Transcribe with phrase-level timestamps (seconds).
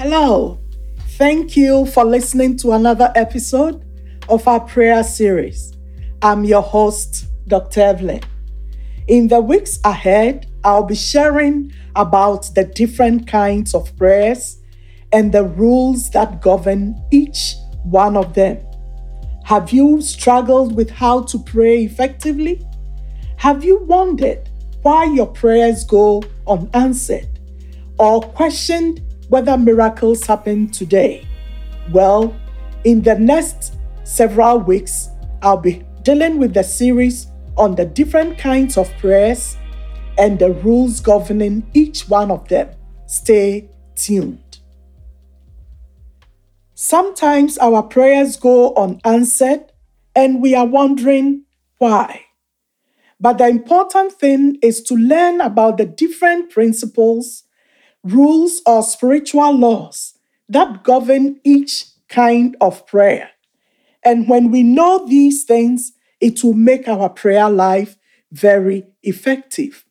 [0.00, 0.60] Hello.
[1.16, 3.84] Thank you for listening to another episode
[4.28, 5.72] of our prayer series.
[6.22, 7.80] I'm your host, Dr.
[7.80, 8.20] Evelyn.
[9.08, 14.58] In the weeks ahead, I'll be sharing about the different kinds of prayers
[15.10, 18.64] and the rules that govern each one of them.
[19.46, 22.64] Have you struggled with how to pray effectively?
[23.38, 24.48] Have you wondered
[24.82, 27.40] why your prayers go unanswered
[27.98, 31.26] or questioned whether miracles happen today?
[31.92, 32.34] Well,
[32.84, 35.08] in the next several weeks,
[35.42, 39.56] I'll be dealing with the series on the different kinds of prayers
[40.16, 42.70] and the rules governing each one of them.
[43.06, 44.58] Stay tuned.
[46.74, 49.72] Sometimes our prayers go unanswered
[50.14, 51.44] and we are wondering
[51.78, 52.22] why.
[53.20, 57.44] But the important thing is to learn about the different principles
[58.04, 60.14] rules or spiritual laws
[60.48, 63.30] that govern each kind of prayer.
[64.04, 67.96] And when we know these things, it will make our prayer life
[68.32, 69.84] very effective.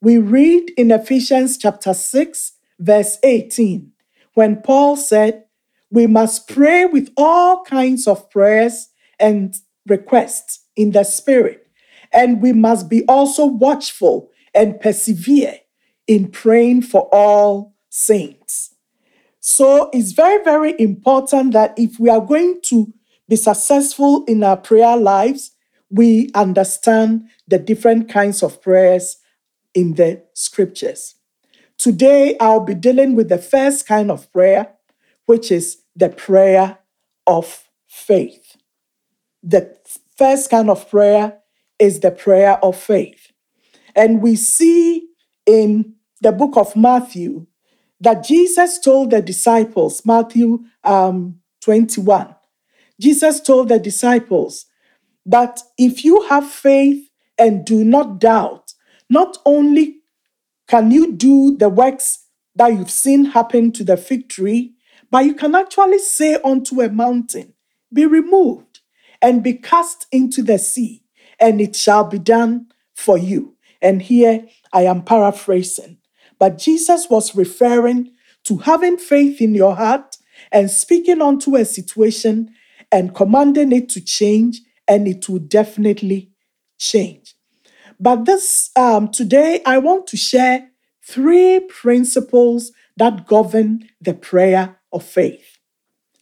[0.00, 3.92] We read in Ephesians chapter 6, verse 18,
[4.34, 5.44] when Paul said,
[5.90, 9.54] We must pray with all kinds of prayers and
[9.86, 11.66] requests in the Spirit,
[12.12, 15.58] and we must be also watchful and persevere
[16.08, 18.74] in praying for all saints.
[19.38, 22.92] So it's very, very important that if we are going to
[23.28, 25.52] be successful in our prayer lives,
[25.90, 29.18] we understand the different kinds of prayers
[29.74, 31.14] in the scriptures.
[31.76, 34.74] Today, I'll be dealing with the first kind of prayer,
[35.26, 36.78] which is the prayer
[37.26, 38.56] of faith.
[39.42, 39.76] The
[40.16, 41.38] first kind of prayer
[41.78, 43.30] is the prayer of faith.
[43.94, 45.08] And we see
[45.46, 47.46] in the book of Matthew
[48.00, 52.34] that Jesus told the disciples, Matthew um, 21,
[53.00, 54.66] Jesus told the disciples
[55.26, 58.72] that if you have faith and do not doubt,
[59.10, 59.96] not only
[60.68, 64.74] can you do the works that you've seen happen to the fig tree,
[65.10, 67.54] but you can actually say unto a mountain,
[67.92, 68.80] Be removed
[69.22, 71.04] and be cast into the sea,
[71.40, 73.56] and it shall be done for you.
[73.80, 75.97] And here I am paraphrasing.
[76.38, 78.12] But Jesus was referring
[78.44, 80.16] to having faith in your heart
[80.52, 82.54] and speaking onto a situation
[82.90, 86.30] and commanding it to change, and it will definitely
[86.78, 87.34] change.
[88.00, 90.68] But this um, today, I want to share
[91.04, 95.58] three principles that govern the prayer of faith.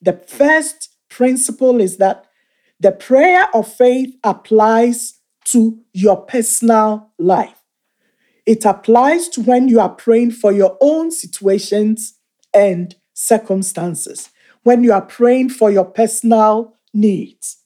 [0.00, 2.26] The first principle is that
[2.80, 7.63] the prayer of faith applies to your personal life.
[8.46, 12.14] It applies to when you are praying for your own situations
[12.52, 14.30] and circumstances,
[14.62, 17.58] when you are praying for your personal needs.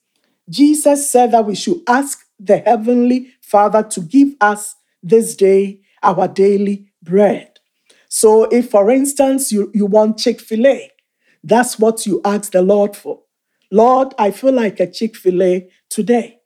[0.48, 6.28] Jesus said that we should ask the Heavenly Father to give us this day our
[6.28, 7.58] daily bread.
[8.08, 10.90] So, if for instance you, you want Chick fil A,
[11.42, 13.20] that's what you ask the Lord for.
[13.70, 16.36] Lord, I feel like a Chick fil A today.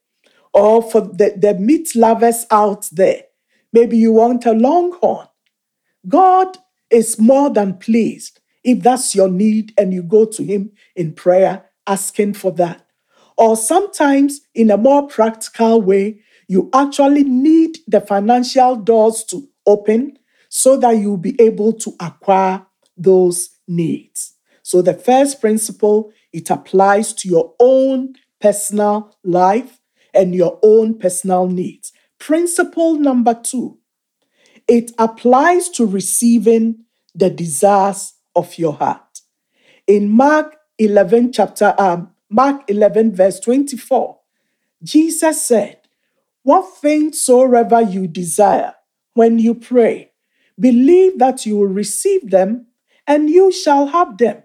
[0.55, 3.23] Or for the, the meat lovers out there,
[3.73, 5.29] Maybe you want a longhorn.
[6.09, 6.59] God
[6.91, 11.65] is more than pleased if that's your need and you go to Him in prayer
[11.87, 12.87] asking for that.
[13.37, 20.19] Or sometimes, in a more practical way, you actually need the financial doors to open
[20.49, 22.65] so that you'll be able to acquire
[22.97, 24.35] those needs.
[24.63, 29.81] So, the first principle, it applies to your own personal life
[30.13, 31.92] and your own personal needs.
[32.23, 33.79] Principle number two
[34.69, 36.85] it applies to receiving
[37.17, 39.23] the desires of your heart.
[39.89, 44.21] In Mark 11, chapter, um, Mark 11, verse 24,
[44.85, 45.81] Jesus said,
[46.45, 48.75] What things soever you desire
[49.15, 50.13] when you pray,
[50.61, 52.69] believe that you will receive them
[53.05, 54.45] and you shall have them.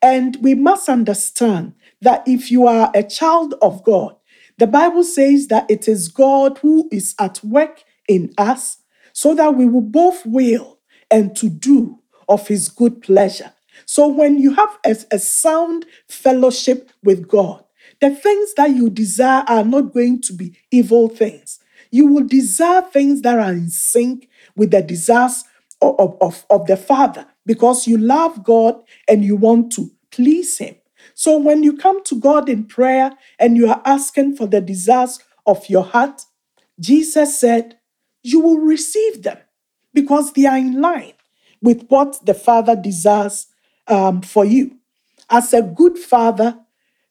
[0.00, 4.14] And we must understand that if you are a child of God,
[4.58, 8.78] the Bible says that it is God who is at work in us
[9.12, 10.78] so that we will both will
[11.10, 13.52] and to do of his good pleasure.
[13.86, 17.64] So when you have a, a, sound fellowship with God,
[18.00, 21.58] the things that you desire are not going to be evil things.
[21.90, 25.44] You will desire things that are in sync with the desires
[25.80, 30.76] of, of, of the Father because you love God and you want to please Him.
[31.14, 35.20] So when you come to God in prayer and you are asking for the desires
[35.46, 36.22] of your heart,
[36.78, 37.78] Jesus said,
[38.22, 39.38] you will receive them
[39.92, 41.12] because they are in line
[41.62, 43.46] with what the Father desires
[43.86, 44.78] um, for you.
[45.30, 46.58] As a good father,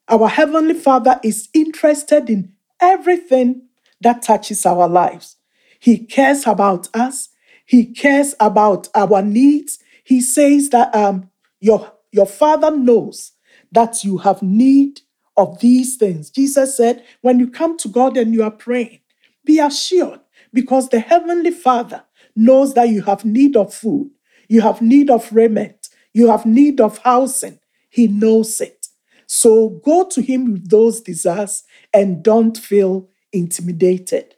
[0.07, 3.63] our Heavenly Father is interested in everything
[4.01, 5.38] that touches our lives.
[5.79, 7.29] He cares about us.
[7.65, 9.79] He cares about our needs.
[10.03, 11.29] He says that um,
[11.59, 13.31] your, your Father knows
[13.74, 15.02] that you have need
[15.36, 16.30] of these things.
[16.30, 19.00] Jesus said, when you come to God and you are praying,
[19.46, 20.22] be assured
[20.54, 22.04] because the Heavenly Father
[22.36, 24.12] knows that you have need of food,
[24.48, 27.60] you have need of raiment, you have need of housing.
[27.90, 28.88] He knows it.
[29.28, 34.36] So go to Him with those desires and don't feel intimidated.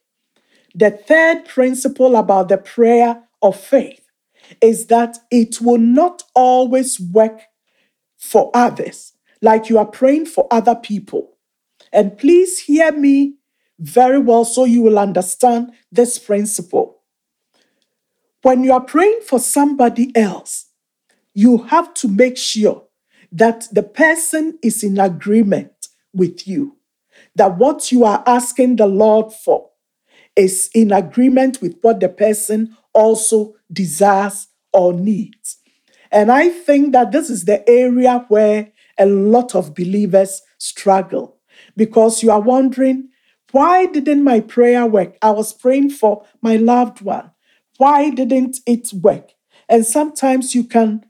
[0.73, 4.05] The third principle about the prayer of faith
[4.61, 7.41] is that it will not always work
[8.17, 9.13] for others,
[9.45, 11.37] like you are praying for other people.
[11.93, 13.35] And please hear me
[13.77, 17.03] very well so you will understand this principle.
[18.41, 20.65] When you are praying for somebody else,
[21.35, 22.85] you have to make sure
[23.31, 26.77] that the person is in agreement with you,
[27.35, 29.69] that what you are asking the Lord for
[30.35, 35.57] is in agreement with what the person also desires or needs.
[36.11, 41.37] And I think that this is the area where a lot of believers struggle
[41.75, 43.09] because you are wondering,
[43.51, 45.15] why didn't my prayer work?
[45.21, 47.31] I was praying for my loved one.
[47.77, 49.31] Why didn't it work?
[49.69, 51.05] And sometimes you can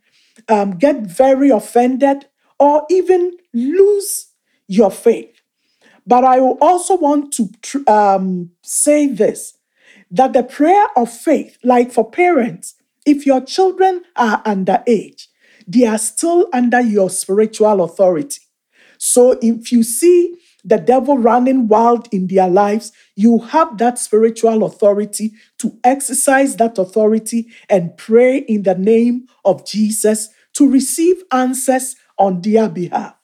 [0.47, 2.27] um, get very offended
[2.59, 4.27] or even lose
[4.67, 5.41] your faith.
[6.07, 7.49] But I also want to
[7.87, 9.57] um, say this
[10.11, 15.27] that the prayer of faith, like for parents, if your children are underage,
[15.67, 18.41] they are still under your spiritual authority.
[18.97, 24.63] So if you see the devil running wild in their lives, you have that spiritual
[24.63, 31.95] authority to exercise that authority and pray in the name of Jesus to receive answers
[32.17, 33.15] on their behalf.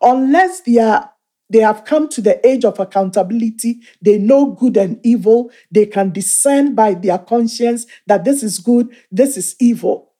[0.00, 1.10] Unless they are
[1.48, 3.80] they have come to the age of accountability.
[4.02, 5.52] They know good and evil.
[5.70, 10.12] They can discern by their conscience that this is good, this is evil.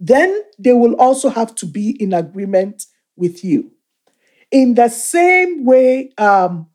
[0.00, 2.86] Then they will also have to be in agreement
[3.16, 3.72] with you.
[4.50, 6.68] In the same way, um,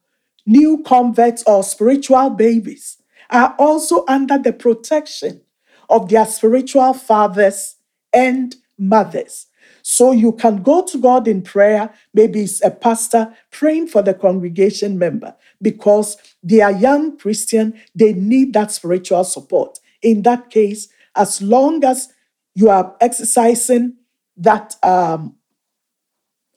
[0.45, 2.97] new converts or spiritual babies
[3.29, 5.41] are also under the protection
[5.89, 7.77] of their spiritual fathers
[8.13, 9.47] and mothers.
[9.81, 11.93] So you can go to God in prayer.
[12.13, 17.79] Maybe it's a pastor praying for the congregation member because they are young Christian.
[17.95, 19.79] They need that spiritual support.
[20.01, 22.09] In that case, as long as
[22.55, 23.97] you are exercising
[24.38, 25.35] that um,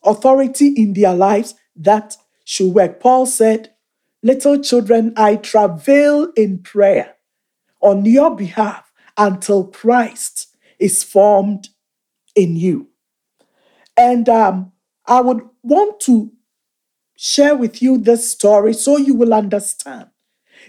[0.04, 3.00] authority in their lives, that should work.
[3.00, 3.72] Paul said,
[4.22, 7.16] Little children, I travail in prayer
[7.80, 11.68] on your behalf until Christ is formed
[12.34, 12.88] in you.
[13.96, 14.72] And um,
[15.06, 16.32] I would want to
[17.16, 20.08] share with you this story so you will understand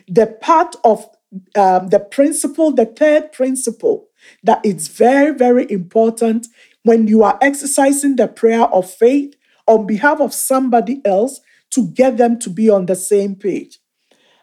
[0.07, 1.09] the part of
[1.55, 4.07] um, the principle, the third principle,
[4.43, 6.47] that it's very, very important
[6.83, 9.35] when you are exercising the prayer of faith
[9.67, 11.41] on behalf of somebody else
[11.71, 13.79] to get them to be on the same page.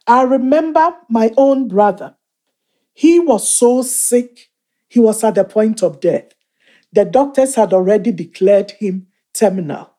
[0.07, 2.17] I remember my own brother.
[2.93, 4.51] He was so sick,
[4.89, 6.33] he was at the point of death.
[6.93, 9.91] The doctors had already declared him terminal.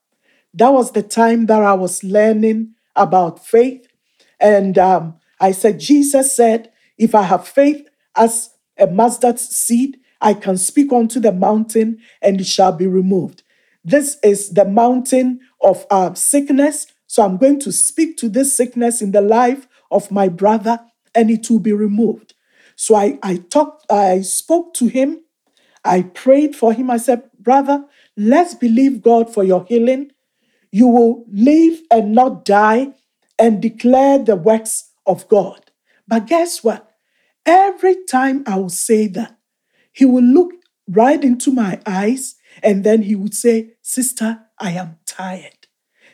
[0.53, 3.87] That was the time that I was learning about faith.
[4.39, 10.33] And um, I said, Jesus said, if I have faith as a mustard seed, I
[10.33, 13.43] can speak unto the mountain and it shall be removed.
[13.83, 16.87] This is the mountain of uh, sickness.
[17.07, 20.79] So I'm going to speak to this sickness in the life of my brother
[21.13, 22.33] and it will be removed.
[22.75, 25.21] So I, I talked, I spoke to him
[25.85, 26.89] I prayed for him.
[26.91, 27.85] I said, Brother,
[28.17, 30.11] let's believe God for your healing.
[30.71, 32.93] You will live and not die
[33.39, 35.64] and declare the works of God.
[36.07, 36.91] But guess what?
[37.45, 39.37] Every time I would say that,
[39.91, 40.51] he would look
[40.87, 45.67] right into my eyes and then he would say, Sister, I am tired.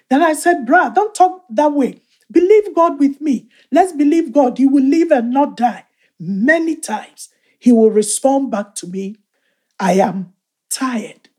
[0.10, 2.02] Then I said, Bruh, don't talk that way.
[2.32, 3.50] Believe God with me.
[3.72, 4.60] Let's believe God.
[4.60, 5.86] You will live and not die.
[6.20, 7.30] Many times
[7.60, 9.18] he will respond back to me,
[9.80, 10.34] I am
[10.70, 11.30] tired.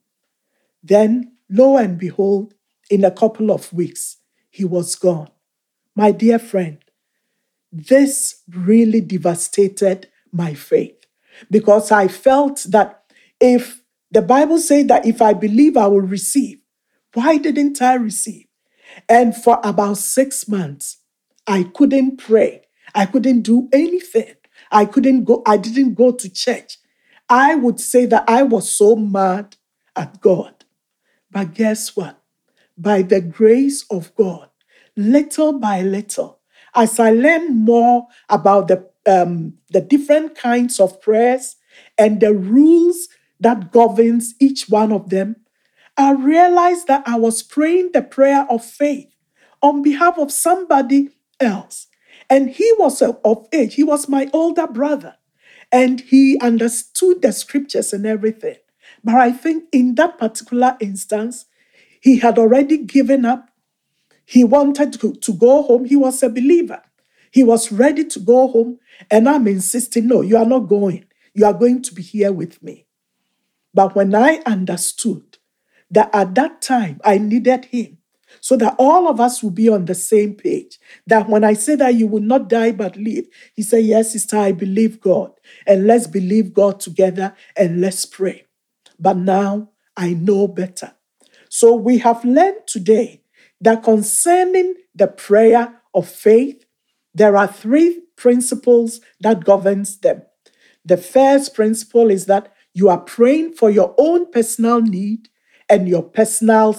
[0.82, 2.54] Then, lo and behold,
[2.90, 4.18] in a couple of weeks,
[4.50, 5.30] he was gone.
[5.94, 6.78] My dear friend,
[7.72, 11.06] this really devastated my faith
[11.50, 13.04] because I felt that
[13.40, 16.58] if the Bible said that if I believe, I will receive,
[17.14, 18.46] why didn't I receive?
[19.08, 20.98] And for about six months,
[21.46, 22.62] I couldn't pray.
[22.94, 24.34] I couldn't do anything.
[24.70, 26.78] I couldn't go, I didn't go to church.
[27.28, 29.56] I would say that I was so mad
[29.96, 30.64] at God.
[31.30, 32.18] But guess what?
[32.76, 34.50] By the grace of God,
[34.96, 36.40] little by little,
[36.74, 41.56] as I learn more about the, um, the different kinds of prayers
[41.98, 43.08] and the rules
[43.40, 45.36] that governs each one of them,
[45.96, 49.14] I realized that I was praying the prayer of faith
[49.60, 51.10] on behalf of somebody
[51.40, 51.86] else.
[52.30, 55.16] And he was of age, he was my older brother,
[55.70, 58.56] and he understood the scriptures and everything.
[59.04, 61.46] But I think in that particular instance,
[62.00, 63.50] he had already given up.
[64.24, 65.84] He wanted to, go home.
[65.84, 66.82] He was a believer.
[67.30, 68.78] He was ready to go home.
[69.10, 71.04] And I'm insisting, no, you are not going.
[71.34, 72.86] You are going to be here with me.
[73.74, 75.38] But when I understood
[75.90, 77.98] that at that time I needed him,
[78.40, 80.78] so that all of us will be on the same page.
[81.06, 84.38] That when I say that you will not die but live, he said, Yes, sister,
[84.38, 85.32] I believe God.
[85.66, 88.46] And let's believe God together and let's pray.
[88.98, 90.94] But now I know better.
[91.48, 93.21] So we have learned today
[93.62, 96.64] that concerning the prayer of faith,
[97.14, 100.22] there are three principles that governs them.
[100.84, 105.28] The first principle is that you are praying for your own personal need
[105.68, 106.76] and your personal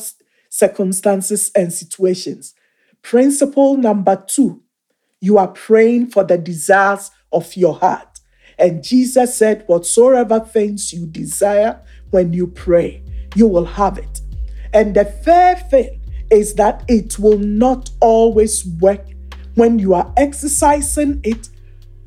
[0.50, 2.54] circumstances and situations.
[3.02, 4.62] Principle number two,
[5.22, 8.20] you are praying for the desires of your heart.
[8.60, 13.04] And Jesus said, Whatsoever things you desire when you pray,
[13.36, 14.22] you will have it.
[14.74, 16.02] And the third thing
[16.34, 19.06] is that it will not always work
[19.56, 21.50] when you are exercising it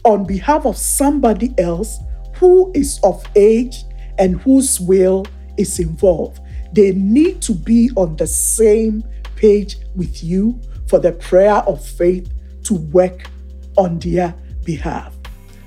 [0.04, 1.98] on behalf of somebody else
[2.36, 3.84] who is of age
[4.18, 6.40] and whose will is involved.
[6.72, 9.04] They need to be on the same
[9.36, 12.32] page with you for the prayer of faith
[12.64, 13.30] to work
[13.76, 15.14] on their behalf.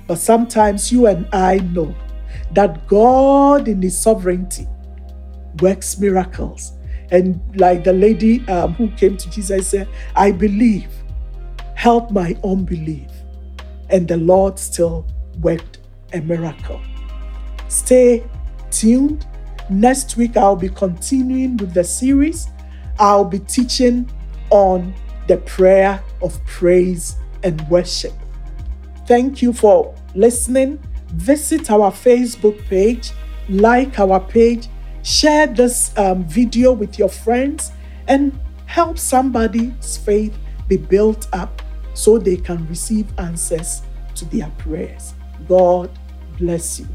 [0.06, 1.94] But sometimes you and I know
[2.52, 4.66] that God, in His sovereignty,
[5.60, 6.72] works miracles.
[7.10, 10.90] And like the lady um, who came to Jesus said, I believe,
[11.74, 13.10] help my unbelief.
[13.88, 15.06] And the Lord still
[15.40, 15.78] worked
[16.12, 16.80] a miracle.
[17.68, 18.24] Stay
[18.70, 19.26] tuned
[19.70, 22.48] Next week, I'll be continuing with the series.
[22.98, 24.10] I'll be teaching
[24.50, 24.92] on
[25.28, 27.14] the prayer of praise
[27.44, 28.12] and worship.
[29.06, 30.82] Thank you for listening.
[31.12, 33.12] Visit our Facebook page,
[33.48, 34.66] like our page,
[35.02, 37.72] share this um, video with your friends,
[38.08, 40.36] and help somebody's faith
[40.68, 41.62] be built up
[41.94, 43.82] so they can receive answers
[44.14, 45.14] to their prayers.
[45.48, 45.90] God
[46.38, 46.86] bless you.